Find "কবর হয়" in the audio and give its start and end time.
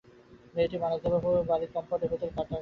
2.45-2.59